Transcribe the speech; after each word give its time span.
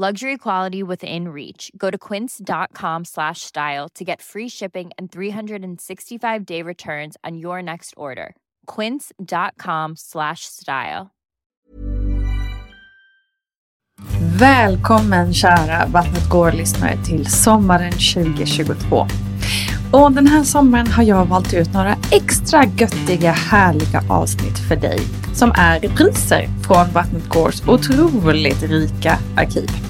Luxury 0.00 0.36
quality 0.36 0.84
within 0.84 1.26
reach. 1.26 1.72
Go 1.76 1.90
to 1.90 1.98
quince.com 1.98 3.04
slash 3.04 3.40
style 3.40 3.88
to 3.96 4.04
get 4.04 4.22
free 4.22 4.48
shipping 4.48 4.92
and 4.96 5.10
365 5.10 6.46
day 6.46 6.62
returns 6.62 7.16
on 7.24 7.36
your 7.36 7.60
next 7.62 7.94
order. 7.96 8.36
Quince.com 8.76 9.96
slash 9.96 10.44
style. 10.44 11.10
Välkommen 14.38 15.34
kära 15.34 15.86
Vattnet 15.86 16.28
går-lyssnare 16.28 16.96
till 17.04 17.26
sommaren 17.26 17.92
2022. 17.92 19.06
Och 19.92 20.12
den 20.12 20.26
här 20.26 20.42
sommaren 20.42 20.86
har 20.86 21.02
jag 21.02 21.24
valt 21.24 21.54
ut 21.54 21.74
några 21.74 21.96
extra 22.10 22.64
göttiga, 22.64 23.32
härliga 23.32 24.02
avsnitt 24.08 24.58
för 24.68 24.76
dig 24.76 25.00
som 25.34 25.52
är 25.54 25.80
repriser 25.80 26.48
från 26.66 26.92
Vattnet 26.92 27.28
Gårds 27.28 27.62
otroligt 27.68 28.62
rika 28.62 29.18
arkiv. 29.36 29.87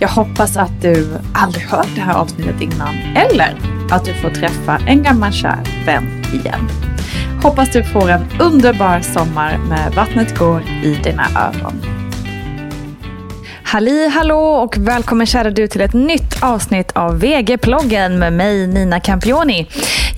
Jag 0.00 0.08
hoppas 0.08 0.56
att 0.56 0.82
du 0.82 1.18
aldrig 1.34 1.64
hört 1.64 1.88
det 1.94 2.00
här 2.00 2.14
avsnittet 2.14 2.60
innan 2.60 2.94
eller 3.14 3.58
att 3.90 4.04
du 4.04 4.14
får 4.14 4.30
träffa 4.30 4.78
en 4.86 5.02
gammal 5.02 5.32
kär 5.32 5.58
vän 5.86 6.24
igen. 6.32 6.68
Hoppas 7.42 7.70
du 7.72 7.84
får 7.84 8.10
en 8.10 8.26
underbar 8.40 9.00
sommar 9.00 9.58
med 9.58 9.92
Vattnet 9.94 10.38
går 10.38 10.62
i 10.82 11.00
dina 11.04 11.26
öron. 11.36 11.80
Halli 13.62 14.08
hallå 14.08 14.38
och 14.38 14.76
välkommen 14.78 15.26
kära 15.26 15.50
du 15.50 15.68
till 15.68 15.80
ett 15.80 15.94
nytt 15.94 16.42
avsnitt 16.42 16.92
av 16.92 17.20
VG-ploggen 17.20 18.18
med 18.18 18.32
mig 18.32 18.66
Nina 18.66 19.00
Campioni. 19.00 19.66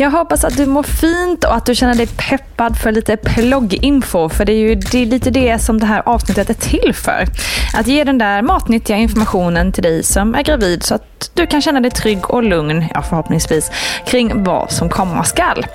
Jag 0.01 0.11
hoppas 0.11 0.45
att 0.45 0.57
du 0.57 0.67
mår 0.67 0.83
fint 0.83 1.45
och 1.45 1.55
att 1.55 1.67
du 1.67 1.75
känner 1.75 1.95
dig 1.95 2.07
peppad 2.07 2.79
för 2.79 2.93
lite 2.93 3.17
plogginfo. 3.17 4.29
För 4.29 4.45
det 4.45 4.53
är 4.53 4.57
ju 4.57 4.75
det 4.75 4.99
är 5.03 5.07
lite 5.07 5.31
det 5.31 5.59
som 5.59 5.81
det 5.81 5.87
här 5.87 6.03
avsnittet 6.07 6.51
är 6.51 6.55
till 6.55 6.95
för. 6.95 7.27
Att 7.75 7.87
ge 7.87 8.05
den 8.05 8.19
där 8.19 8.43
matnyttiga 8.43 8.97
informationen 8.97 9.73
till 9.73 9.83
dig 9.83 10.03
som 10.03 10.35
är 10.35 10.43
gravid 10.43 10.83
så 10.83 10.95
att 10.95 11.31
du 11.35 11.47
kan 11.47 11.63
känna 11.63 11.81
dig 11.81 11.91
trygg 11.91 12.31
och 12.31 12.43
lugn, 12.43 12.85
ja 12.95 13.03
förhoppningsvis, 13.03 13.71
kring 14.07 14.45
vad 14.45 14.71
som 14.71 14.89
komma 14.89 15.25
skall. 15.25 15.67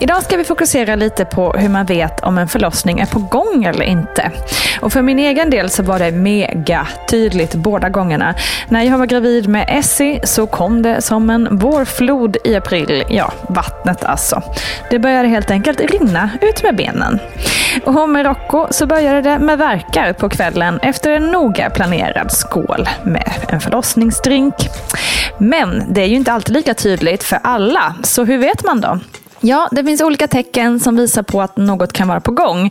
Idag 0.00 0.22
ska 0.22 0.36
vi 0.36 0.44
fokusera 0.44 0.94
lite 0.94 1.24
på 1.24 1.52
hur 1.52 1.68
man 1.68 1.86
vet 1.86 2.20
om 2.20 2.38
en 2.38 2.48
förlossning 2.48 3.00
är 3.00 3.06
på 3.06 3.18
gång 3.18 3.64
eller 3.64 3.84
inte. 3.84 4.32
Och 4.80 4.92
för 4.92 5.02
min 5.02 5.18
egen 5.18 5.50
del 5.50 5.70
så 5.70 5.82
var 5.82 5.98
det 5.98 6.12
mega 6.12 6.88
tydligt 7.10 7.54
båda 7.54 7.88
gångerna. 7.88 8.34
När 8.68 8.82
jag 8.82 8.98
var 8.98 9.06
gravid 9.06 9.48
med 9.48 9.66
Essie 9.68 10.26
så 10.26 10.46
kom 10.46 10.82
det 10.82 11.02
som 11.02 11.30
en 11.30 11.58
vårflod 11.58 12.36
i 12.44 12.54
april. 12.54 13.04
Ja, 13.08 13.32
vattnet 13.66 14.04
alltså. 14.04 14.42
Det 14.90 14.98
började 14.98 15.28
helt 15.28 15.50
enkelt 15.50 15.80
rinna 15.80 16.30
ut 16.40 16.62
med 16.62 16.76
benen. 16.76 17.18
Och 17.84 18.08
med 18.08 18.26
Rocco 18.26 18.66
så 18.70 18.86
började 18.86 19.22
det 19.22 19.38
med 19.38 19.58
verkar 19.58 20.12
på 20.12 20.28
kvällen 20.28 20.78
efter 20.82 21.10
en 21.10 21.26
noga 21.26 21.70
planerad 21.70 22.32
skål 22.32 22.88
med 23.04 23.32
en 23.48 23.60
förlossningsdrink. 23.60 24.54
Men 25.38 25.82
det 25.88 26.02
är 26.02 26.06
ju 26.06 26.16
inte 26.16 26.32
alltid 26.32 26.54
lika 26.54 26.74
tydligt 26.74 27.24
för 27.24 27.38
alla, 27.42 27.94
så 28.02 28.24
hur 28.24 28.38
vet 28.38 28.64
man 28.64 28.80
då? 28.80 28.98
Ja, 29.46 29.68
det 29.70 29.84
finns 29.84 30.00
olika 30.00 30.28
tecken 30.28 30.80
som 30.80 30.96
visar 30.96 31.22
på 31.22 31.42
att 31.42 31.56
något 31.56 31.92
kan 31.92 32.08
vara 32.08 32.20
på 32.20 32.30
gång. 32.30 32.70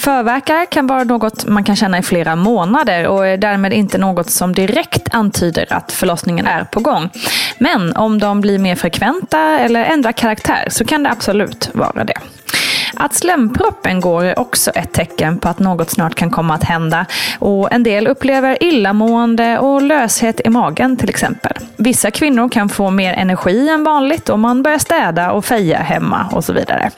Förverkar 0.00 0.64
kan 0.64 0.86
vara 0.86 1.04
något 1.04 1.46
man 1.46 1.64
kan 1.64 1.76
känna 1.76 1.98
i 1.98 2.02
flera 2.02 2.36
månader 2.36 3.06
och 3.06 3.26
är 3.26 3.36
därmed 3.36 3.72
inte 3.72 3.98
något 3.98 4.30
som 4.30 4.54
direkt 4.54 5.14
antyder 5.14 5.72
att 5.72 5.92
förlossningen 5.92 6.46
är 6.46 6.64
på 6.64 6.80
gång. 6.80 7.10
Men 7.58 7.96
om 7.96 8.18
de 8.18 8.40
blir 8.40 8.58
mer 8.58 8.74
frekventa 8.74 9.40
eller 9.40 9.84
ändrar 9.84 10.12
karaktär 10.12 10.66
så 10.70 10.84
kan 10.84 11.02
det 11.02 11.10
absolut 11.10 11.70
vara 11.74 12.04
det. 12.04 12.18
Att 12.96 13.14
slemproppen 13.14 14.00
går 14.00 14.24
är 14.24 14.38
också 14.38 14.70
ett 14.70 14.92
tecken 14.92 15.38
på 15.38 15.48
att 15.48 15.58
något 15.58 15.90
snart 15.90 16.14
kan 16.14 16.30
komma 16.30 16.54
att 16.54 16.64
hända. 16.64 17.06
Och 17.38 17.72
en 17.72 17.82
del 17.82 18.06
upplever 18.06 18.62
illamående 18.62 19.58
och 19.58 19.82
löshet 19.82 20.40
i 20.44 20.48
magen 20.48 20.96
till 20.96 21.08
exempel. 21.10 21.52
Vissa 21.76 22.10
kvinnor 22.10 22.48
kan 22.48 22.68
få 22.68 22.90
mer 22.90 23.12
energi 23.12 23.68
än 23.68 23.84
vanligt 23.84 24.28
om 24.28 24.40
man 24.40 24.62
börjar 24.62 24.78
städa 24.78 25.32
och 25.32 25.44
feja 25.44 25.78
hemma 25.78 26.26
och 26.32 26.44
så 26.44 26.52
vidare. 26.52 26.90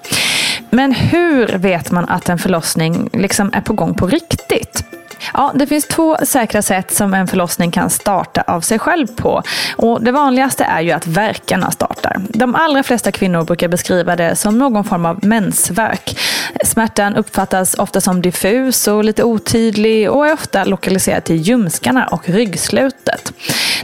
Men 0.70 0.92
hur 0.92 1.46
vet 1.46 1.90
man 1.90 2.08
att 2.08 2.28
en 2.28 2.38
förlossning 2.38 3.10
liksom 3.12 3.50
är 3.52 3.60
på 3.60 3.72
gång 3.72 3.94
på 3.94 4.06
riktigt? 4.06 4.87
Ja, 5.34 5.52
det 5.54 5.66
finns 5.66 5.86
två 5.86 6.16
säkra 6.22 6.62
sätt 6.62 6.94
som 6.94 7.14
en 7.14 7.26
förlossning 7.26 7.70
kan 7.70 7.90
starta 7.90 8.42
av 8.46 8.60
sig 8.60 8.78
själv 8.78 9.06
på. 9.06 9.42
Och 9.76 10.02
det 10.02 10.12
vanligaste 10.12 10.64
är 10.64 10.80
ju 10.80 10.90
att 10.90 11.06
verkarna 11.06 11.70
startar. 11.70 12.20
De 12.28 12.54
allra 12.54 12.82
flesta 12.82 13.12
kvinnor 13.12 13.44
brukar 13.44 13.68
beskriva 13.68 14.16
det 14.16 14.36
som 14.36 14.58
någon 14.58 14.84
form 14.84 15.06
av 15.06 15.24
mensvärk. 15.24 16.18
Smärtan 16.64 17.16
uppfattas 17.16 17.74
ofta 17.74 18.00
som 18.00 18.22
diffus 18.22 18.88
och 18.88 19.04
lite 19.04 19.24
otydlig 19.24 20.10
och 20.10 20.26
är 20.26 20.32
ofta 20.32 20.64
lokaliserad 20.64 21.24
till 21.24 21.36
ljumskarna 21.36 22.06
och 22.06 22.28
ryggslutet. 22.28 23.32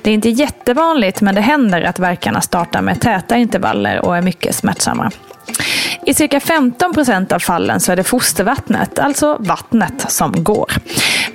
Det 0.03 0.11
är 0.11 0.15
inte 0.15 0.29
jättevanligt 0.29 1.21
men 1.21 1.35
det 1.35 1.41
händer 1.41 1.83
att 1.83 1.99
verkarna 1.99 2.41
startar 2.41 2.83
med 2.83 3.01
täta 3.01 3.37
intervaller 3.37 4.05
och 4.05 4.17
är 4.17 4.23
mycket 4.23 4.55
smärtsamma. 4.55 5.11
I 6.07 6.15
cirka 6.15 6.41
15 6.41 6.93
procent 6.93 7.33
av 7.33 7.39
fallen 7.39 7.81
så 7.81 7.93
är 7.93 7.97
det 7.97 8.05
fostervattnet, 8.05 8.99
alltså 8.99 9.37
vattnet, 9.41 10.05
som 10.09 10.45
går. 10.45 10.73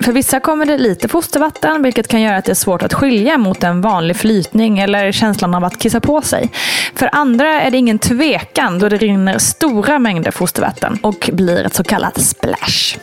För 0.04 0.12
vissa 0.12 0.40
kommer 0.40 0.66
det 0.66 0.78
lite 0.78 1.08
fostervatten, 1.08 1.82
vilket 1.82 2.08
kan 2.08 2.20
göra 2.20 2.36
att 2.36 2.44
det 2.44 2.52
är 2.52 2.54
svårt 2.54 2.82
att 2.82 2.94
skilja 2.94 3.38
mot 3.38 3.62
en 3.62 3.80
vanlig 3.80 4.16
flytning 4.16 4.78
eller 4.78 5.12
känslan 5.12 5.54
av 5.54 5.64
att 5.64 5.78
kissa 5.78 6.00
på 6.00 6.22
sig. 6.22 6.50
För 6.94 7.08
andra 7.12 7.60
är 7.60 7.70
det 7.70 7.76
ingen 7.76 7.98
tvekan 7.98 8.78
då 8.78 8.88
det 8.88 8.96
rinner 8.96 9.38
stora 9.38 9.98
mängder 9.98 10.30
fostervatten 10.30 10.98
och 11.02 11.30
blir 11.32 11.66
ett 11.66 11.74
så 11.74 11.84
kallat 11.84 12.20
splash. 12.20 12.98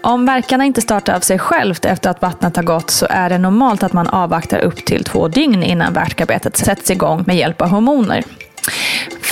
Om 0.00 0.26
verkarna 0.26 0.64
inte 0.64 0.80
startar 0.80 1.14
av 1.14 1.20
sig 1.20 1.38
självt 1.38 1.84
efter 1.84 2.10
att 2.10 2.22
vattnet 2.22 2.56
har 2.56 2.62
gått 2.62 2.90
så 2.90 3.06
är 3.10 3.30
det 3.30 3.38
normalt 3.38 3.82
att 3.82 3.92
man 3.92 4.08
avvaktar 4.08 4.58
upp 4.58 4.84
till 4.84 5.04
två 5.04 5.28
dygn 5.28 5.62
innan 5.62 5.92
värkarbetet 5.92 6.56
sätts 6.56 6.90
igång 6.90 7.24
med 7.26 7.36
hjälp 7.36 7.62
av 7.62 7.68
hormoner. 7.68 8.24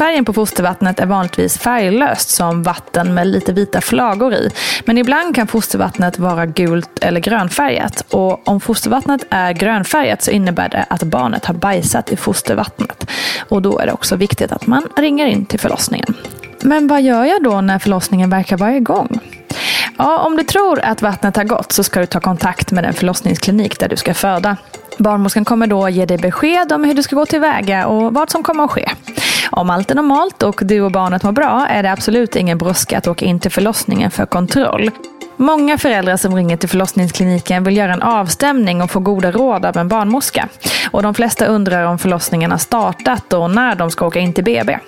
Färgen 0.00 0.24
på 0.24 0.32
fostervattnet 0.32 1.00
är 1.00 1.06
vanligtvis 1.06 1.58
färglöst 1.58 2.30
som 2.30 2.62
vatten 2.62 3.14
med 3.14 3.26
lite 3.26 3.52
vita 3.52 3.80
flagor 3.80 4.34
i. 4.34 4.50
Men 4.84 4.98
ibland 4.98 5.34
kan 5.34 5.46
fostervattnet 5.46 6.18
vara 6.18 6.46
gult 6.46 6.98
eller 7.00 7.20
grönfärgat. 7.20 8.04
Och 8.10 8.48
om 8.48 8.60
fostervattnet 8.60 9.26
är 9.30 9.52
grönfärgat 9.52 10.22
så 10.22 10.30
innebär 10.30 10.68
det 10.68 10.86
att 10.90 11.02
barnet 11.02 11.44
har 11.44 11.54
bajsat 11.54 12.12
i 12.12 12.16
fostervattnet. 12.16 13.10
Och 13.48 13.62
då 13.62 13.78
är 13.78 13.86
det 13.86 13.92
också 13.92 14.16
viktigt 14.16 14.52
att 14.52 14.66
man 14.66 14.88
ringer 14.96 15.26
in 15.26 15.46
till 15.46 15.60
förlossningen. 15.60 16.14
Men 16.62 16.88
vad 16.88 17.02
gör 17.02 17.24
jag 17.24 17.42
då 17.42 17.60
när 17.60 17.78
förlossningen 17.78 18.30
verkar 18.30 18.56
vara 18.56 18.76
igång? 18.76 19.18
Ja, 19.98 20.18
om 20.18 20.36
du 20.36 20.42
tror 20.42 20.80
att 20.80 21.02
vattnet 21.02 21.36
har 21.36 21.44
gått 21.44 21.72
så 21.72 21.84
ska 21.84 22.00
du 22.00 22.06
ta 22.06 22.20
kontakt 22.20 22.70
med 22.70 22.84
den 22.84 22.92
förlossningsklinik 22.92 23.78
där 23.78 23.88
du 23.88 23.96
ska 23.96 24.14
föda. 24.14 24.56
Barnmorskan 24.98 25.44
kommer 25.44 25.66
då 25.66 25.88
ge 25.88 26.06
dig 26.06 26.18
besked 26.18 26.72
om 26.72 26.84
hur 26.84 26.94
du 26.94 27.02
ska 27.02 27.16
gå 27.16 27.26
tillväga 27.26 27.86
och 27.86 28.14
vad 28.14 28.30
som 28.30 28.42
kommer 28.42 28.64
att 28.64 28.70
ske. 28.70 28.88
Om 29.50 29.70
allt 29.70 29.90
är 29.90 29.94
normalt 29.94 30.42
och 30.42 30.60
du 30.64 30.80
och 30.80 30.92
barnet 30.92 31.22
mår 31.22 31.32
bra 31.32 31.66
är 31.66 31.82
det 31.82 31.92
absolut 31.92 32.36
ingen 32.36 32.58
brådska 32.58 32.98
att 32.98 33.08
åka 33.08 33.24
in 33.24 33.40
till 33.40 33.50
förlossningen 33.50 34.10
för 34.10 34.26
kontroll. 34.26 34.90
Många 35.36 35.78
föräldrar 35.78 36.16
som 36.16 36.36
ringer 36.36 36.56
till 36.56 36.68
förlossningskliniken 36.68 37.64
vill 37.64 37.76
göra 37.76 37.92
en 37.92 38.02
avstämning 38.02 38.82
och 38.82 38.90
få 38.90 39.00
goda 39.00 39.32
råd 39.32 39.64
av 39.64 39.76
en 39.76 39.88
barnmorska. 39.88 40.48
Och 40.90 41.02
de 41.02 41.14
flesta 41.14 41.46
undrar 41.46 41.84
om 41.84 41.98
förlossningen 41.98 42.50
har 42.50 42.58
startat 42.58 43.32
och 43.32 43.50
när 43.50 43.74
de 43.74 43.90
ska 43.90 44.06
åka 44.06 44.18
in 44.18 44.32
till 44.32 44.44
BB. 44.44 44.78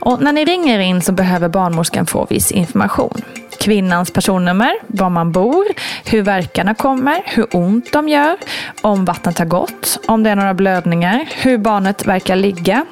Och 0.00 0.22
när 0.22 0.32
ni 0.32 0.44
ringer 0.44 0.78
in 0.78 1.02
så 1.02 1.12
behöver 1.12 1.48
barnmorskan 1.48 2.06
få 2.06 2.26
viss 2.30 2.52
information 2.52 3.22
kvinnans 3.58 4.10
personnummer, 4.10 4.72
var 4.86 5.10
man 5.10 5.32
bor, 5.32 5.64
hur 6.04 6.22
verkarna 6.22 6.74
kommer, 6.74 7.22
hur 7.24 7.46
ont 7.56 7.92
de 7.92 8.08
gör, 8.08 8.36
om 8.80 9.04
vattnet 9.04 9.38
har 9.38 9.46
gått, 9.46 9.98
om 10.06 10.22
det 10.22 10.30
är 10.30 10.36
några 10.36 10.54
blödningar, 10.54 11.28
hur 11.34 11.58
barnet 11.58 12.06
verkar 12.06 12.36
ligga, 12.36 12.84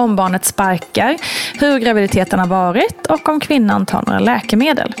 om 0.00 0.16
barnet 0.16 0.44
sparkar, 0.44 1.16
hur 1.60 1.78
graviditeten 1.78 2.38
har 2.38 2.46
varit 2.46 3.06
och 3.06 3.28
om 3.28 3.40
kvinnan 3.40 3.86
tar 3.86 4.04
några 4.06 4.18
läkemedel. 4.18 4.94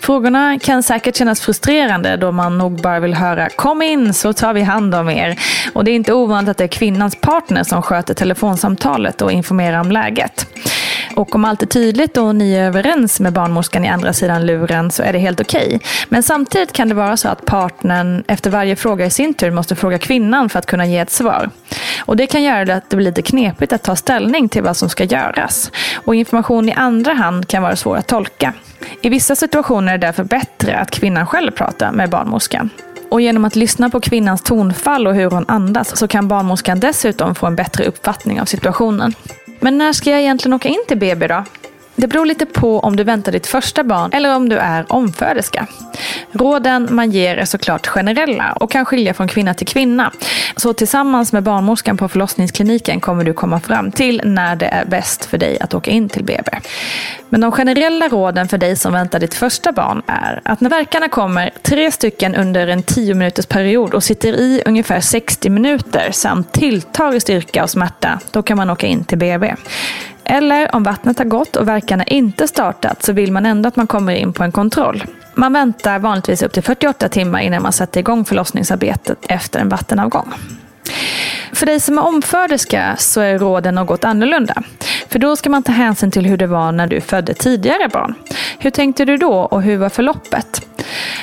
Frågorna 0.00 0.58
kan 0.58 0.82
säkert 0.82 1.16
kännas 1.16 1.40
frustrerande 1.40 2.16
då 2.16 2.32
man 2.32 2.58
nog 2.58 2.82
bara 2.82 3.00
vill 3.00 3.14
höra 3.14 3.48
“kom 3.48 3.82
in 3.82 4.14
så 4.14 4.32
tar 4.32 4.52
vi 4.52 4.62
hand 4.62 4.94
om 4.94 5.08
er”. 5.08 5.38
Och 5.72 5.84
det 5.84 5.90
är 5.90 5.94
inte 5.94 6.12
ovanligt 6.12 6.50
att 6.50 6.58
det 6.58 6.64
är 6.64 6.68
kvinnans 6.68 7.16
partner 7.20 7.64
som 7.64 7.82
sköter 7.82 8.14
telefonsamtalet 8.14 9.22
och 9.22 9.32
informerar 9.32 9.80
om 9.80 9.92
läget. 9.92 10.46
Och 11.14 11.34
om 11.34 11.44
allt 11.44 11.62
är 11.62 11.66
tydligt 11.66 12.16
och 12.16 12.36
ni 12.36 12.54
är 12.54 12.64
överens 12.64 13.20
med 13.20 13.32
barnmorskan 13.32 13.84
i 13.84 13.88
andra 13.88 14.12
sidan 14.12 14.46
luren 14.46 14.90
så 14.90 15.02
är 15.02 15.12
det 15.12 15.18
helt 15.18 15.40
okej. 15.40 15.66
Okay. 15.66 15.78
Men 16.08 16.22
samtidigt 16.22 16.72
kan 16.72 16.88
det 16.88 16.94
vara 16.94 17.16
så 17.16 17.28
att 17.28 17.44
partnern 17.44 18.24
efter 18.28 18.50
varje 18.50 18.76
fråga 18.76 19.06
i 19.06 19.10
sin 19.10 19.34
tur 19.34 19.50
måste 19.50 19.76
fråga 19.76 19.98
kvinnan 19.98 20.48
för 20.48 20.58
att 20.58 20.66
kunna 20.66 20.86
ge 20.86 20.98
ett 20.98 21.10
svar. 21.10 21.50
Och 22.00 22.16
Det 22.16 22.26
kan 22.26 22.42
göra 22.42 22.64
det 22.64 22.74
att 22.74 22.90
det 22.90 22.96
blir 22.96 23.06
lite 23.06 23.22
knepigt 23.22 23.72
att 23.72 23.82
ta 23.82 23.96
ställning 23.96 24.48
till 24.48 24.62
vad 24.62 24.76
som 24.76 24.88
ska 24.88 25.04
göras. 25.04 25.70
Och 25.94 26.14
information 26.14 26.68
i 26.68 26.72
andra 26.72 27.12
hand 27.12 27.48
kan 27.48 27.62
vara 27.62 27.76
svår 27.76 27.96
att 27.96 28.06
tolka. 28.06 28.52
I 29.02 29.08
vissa 29.08 29.36
situationer 29.36 29.94
är 29.94 29.98
det 29.98 30.06
därför 30.06 30.24
bättre 30.24 30.76
att 30.76 30.90
kvinnan 30.90 31.26
själv 31.26 31.50
pratar 31.50 31.92
med 31.92 32.10
barnmorskan. 32.10 32.70
Och 33.08 33.20
genom 33.20 33.44
att 33.44 33.56
lyssna 33.56 33.90
på 33.90 34.00
kvinnans 34.00 34.42
tonfall 34.42 35.06
och 35.06 35.14
hur 35.14 35.30
hon 35.30 35.44
andas 35.48 35.96
så 35.96 36.08
kan 36.08 36.28
barnmorskan 36.28 36.80
dessutom 36.80 37.34
få 37.34 37.46
en 37.46 37.56
bättre 37.56 37.84
uppfattning 37.84 38.40
av 38.40 38.44
situationen. 38.44 39.14
Men 39.66 39.78
när 39.78 39.92
ska 39.92 40.10
jag 40.10 40.20
egentligen 40.20 40.52
åka 40.52 40.68
in 40.68 40.84
till 40.88 40.98
BB 40.98 41.26
då? 41.26 41.44
Det 41.96 42.06
beror 42.06 42.26
lite 42.26 42.46
på 42.46 42.80
om 42.80 42.96
du 42.96 43.04
väntar 43.04 43.32
ditt 43.32 43.46
första 43.46 43.84
barn 43.84 44.12
eller 44.12 44.36
om 44.36 44.48
du 44.48 44.56
är 44.56 44.92
omföderska. 44.92 45.66
Råden 46.32 46.88
man 46.90 47.10
ger 47.10 47.36
är 47.36 47.44
såklart 47.44 47.86
generella 47.86 48.52
och 48.52 48.70
kan 48.70 48.84
skilja 48.84 49.14
från 49.14 49.28
kvinna 49.28 49.54
till 49.54 49.66
kvinna. 49.66 50.12
Så 50.56 50.72
tillsammans 50.72 51.32
med 51.32 51.42
barnmorskan 51.42 51.96
på 51.96 52.08
förlossningskliniken 52.08 53.00
kommer 53.00 53.24
du 53.24 53.32
komma 53.32 53.60
fram 53.60 53.92
till 53.92 54.22
när 54.24 54.56
det 54.56 54.66
är 54.66 54.84
bäst 54.84 55.24
för 55.24 55.38
dig 55.38 55.60
att 55.60 55.74
åka 55.74 55.90
in 55.90 56.08
till 56.08 56.24
BB. 56.24 56.50
Men 57.28 57.40
de 57.40 57.52
generella 57.52 58.08
råden 58.08 58.48
för 58.48 58.58
dig 58.58 58.76
som 58.76 58.92
väntar 58.92 59.20
ditt 59.20 59.34
första 59.34 59.72
barn 59.72 60.02
är 60.06 60.40
att 60.44 60.60
när 60.60 60.70
verkarna 60.70 61.08
kommer 61.08 61.50
tre 61.62 61.90
stycken 61.90 62.34
under 62.34 62.66
en 62.66 62.82
10 62.82 63.14
minuters 63.14 63.46
period 63.46 63.94
och 63.94 64.04
sitter 64.04 64.32
i 64.32 64.62
ungefär 64.66 65.00
60 65.00 65.50
minuter 65.50 66.10
samt 66.12 66.52
tilltar 66.52 67.14
i 67.14 67.20
styrka 67.20 67.62
och 67.62 67.70
smärta, 67.70 68.20
då 68.30 68.42
kan 68.42 68.56
man 68.56 68.70
åka 68.70 68.86
in 68.86 69.04
till 69.04 69.18
BB. 69.18 69.54
Eller 70.28 70.74
om 70.74 70.82
vattnet 70.82 71.18
har 71.18 71.24
gått 71.24 71.56
och 71.56 71.68
verkarna 71.68 72.04
inte 72.04 72.48
startat 72.48 73.02
så 73.02 73.12
vill 73.12 73.32
man 73.32 73.46
ändå 73.46 73.68
att 73.68 73.76
man 73.76 73.86
kommer 73.86 74.12
in 74.12 74.32
på 74.32 74.42
en 74.42 74.52
kontroll. 74.52 75.04
Man 75.34 75.52
väntar 75.52 75.98
vanligtvis 75.98 76.42
upp 76.42 76.52
till 76.52 76.62
48 76.62 77.08
timmar 77.08 77.40
innan 77.40 77.62
man 77.62 77.72
sätter 77.72 78.00
igång 78.00 78.24
förlossningsarbetet 78.24 79.18
efter 79.28 79.60
en 79.60 79.68
vattenavgång. 79.68 80.32
För 81.52 81.66
dig 81.66 81.80
som 81.80 81.98
är 81.98 82.06
omföderska 82.06 82.96
så 82.98 83.20
är 83.20 83.38
råden 83.38 83.74
något 83.74 84.04
annorlunda. 84.04 84.62
För 85.08 85.18
då 85.18 85.36
ska 85.36 85.50
man 85.50 85.62
ta 85.62 85.72
hänsyn 85.72 86.10
till 86.10 86.26
hur 86.26 86.36
det 86.36 86.46
var 86.46 86.72
när 86.72 86.86
du 86.86 87.00
födde 87.00 87.34
tidigare 87.34 87.88
barn. 87.88 88.14
Hur 88.58 88.70
tänkte 88.70 89.04
du 89.04 89.16
då 89.16 89.32
och 89.32 89.62
hur 89.62 89.76
var 89.76 89.88
förloppet? 89.88 90.66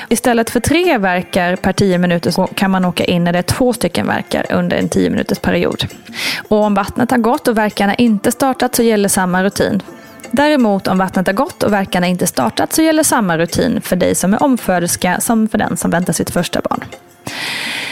Istället 0.08 0.50
för 0.50 0.60
tre 0.60 0.98
verkar 0.98 1.56
per 1.56 1.72
tio 1.72 1.98
minuter 1.98 2.30
så 2.30 2.46
kan 2.46 2.70
man 2.70 2.84
åka 2.84 3.04
in 3.04 3.24
när 3.24 3.32
det 3.32 3.38
är 3.38 3.42
två 3.42 3.72
stycken 3.72 4.06
verkar 4.06 4.46
under 4.52 4.76
en 4.76 4.88
tio 4.88 5.10
minuters 5.10 5.38
period. 5.38 5.84
Och 6.48 6.62
om 6.62 6.74
vattnet 6.74 7.10
har 7.10 7.18
gått 7.18 7.48
och 7.48 7.58
verkarna 7.58 7.94
inte 7.94 8.32
startat 8.32 8.74
så 8.74 8.82
gäller 8.82 9.08
samma 9.08 9.44
rutin. 9.44 9.82
Däremot 10.30 10.88
om 10.88 10.98
vattnet 10.98 11.26
har 11.26 11.34
gått 11.34 11.62
och 11.62 11.72
verkarna 11.72 12.06
inte 12.06 12.26
startat 12.26 12.72
så 12.72 12.82
gäller 12.82 13.02
samma 13.02 13.38
rutin 13.38 13.80
för 13.80 13.96
dig 13.96 14.14
som 14.14 14.34
är 14.34 14.42
omföderska 14.42 15.20
som 15.20 15.48
för 15.48 15.58
den 15.58 15.76
som 15.76 15.90
väntar 15.90 16.12
sitt 16.12 16.30
första 16.30 16.60
barn. 16.60 16.84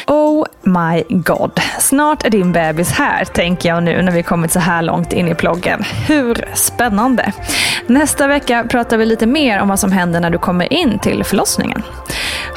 Oh 0.07 0.47
my 0.63 1.05
god. 1.09 1.61
Snart 1.79 2.25
är 2.25 2.31
din 2.31 2.53
bebis 2.53 2.93
här, 2.93 3.25
tänker 3.25 3.69
jag 3.69 3.83
nu 3.83 4.03
när 4.03 4.13
vi 4.13 4.23
kommit 4.23 4.53
så 4.53 4.59
här 4.59 4.83
långt 4.83 5.13
in 5.13 5.29
i 5.29 5.35
ploggen. 5.35 5.83
Hur 6.09 6.45
spännande! 6.55 7.33
Nästa 7.87 8.27
vecka 8.27 8.67
pratar 8.71 8.97
vi 8.97 9.07
lite 9.07 9.27
mer 9.27 9.61
om 9.61 9.69
vad 9.69 9.79
som 9.79 9.93
händer 9.93 10.21
när 10.21 10.31
du 10.31 10.39
kommer 10.39 10.73
in 10.73 10.99
till 10.99 11.25
förlossningen. 11.25 11.83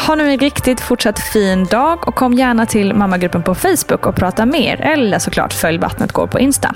Ha 0.08 0.16
nu 0.16 0.32
en 0.32 0.40
riktigt 0.40 0.82
fortsatt 0.82 1.20
fin 1.20 1.66
dag 1.66 2.08
och 2.08 2.16
kom 2.16 2.34
gärna 2.34 2.66
till 2.66 2.94
mammagruppen 2.94 3.44
på 3.44 3.56
Facebook 3.56 4.06
och 4.06 4.16
prata 4.16 4.46
mer. 4.46 4.82
Eller 4.82 5.20
såklart 5.20 5.54
följ 5.54 5.78
Vattnet 5.78 6.12
går 6.12 6.28
på 6.28 6.40
Insta. 6.40 6.74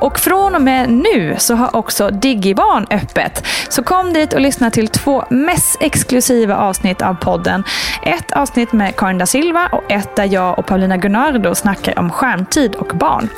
Och 0.00 0.18
från 0.18 0.54
och 0.54 0.62
med 0.62 0.90
nu 0.90 1.36
så 1.38 1.54
har 1.54 1.76
också 1.76 2.10
Digibarn 2.10 2.86
öppet. 2.90 3.46
Så 3.68 3.82
kom 3.82 4.12
dit 4.12 4.32
och 4.32 4.40
lyssna 4.40 4.70
till 4.70 4.88
två 4.88 5.24
mest 5.30 5.82
exklusiva 5.82 6.56
avsnitt 6.56 7.02
av 7.02 7.14
podden. 7.14 7.64
Ett 8.02 8.32
avsnitt 8.32 8.72
med 8.72 8.96
Karin 8.96 9.18
da 9.18 9.26
Silva 9.26 9.68
och 9.72 9.92
ett 9.92 10.16
där 10.16 10.24
jag 10.32 10.58
och 10.58 10.66
Paulina 10.72 10.96
Gunnardo 10.96 11.54
snackar 11.54 11.98
om 11.98 12.10
skärmtid 12.10 12.74
och 12.74 12.96
barn. 12.96 13.28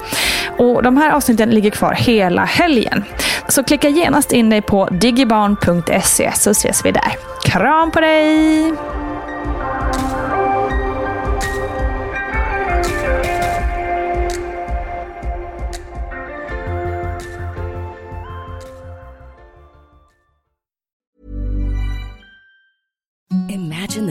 Och 0.59 0.83
De 0.83 0.97
här 0.97 1.11
avsnitten 1.11 1.51
ligger 1.51 1.71
kvar 1.71 1.93
hela 1.93 2.45
helgen. 2.45 3.05
Så 3.49 3.65
klicka 3.65 3.89
genast 3.89 4.33
in 4.33 4.51
dig 4.51 4.63
på 4.63 4.89
digibarn.se 4.91 6.33
så 6.35 6.51
ses 6.51 6.85
vi 6.85 6.93
där. 6.93 7.13
Kram 7.45 7.91
på 7.91 8.01
dig! 8.01 8.94